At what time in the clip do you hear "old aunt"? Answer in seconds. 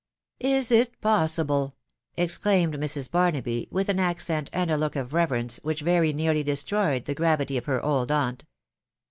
7.85-8.43